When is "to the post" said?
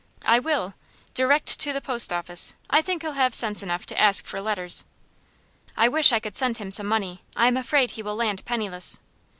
1.59-2.11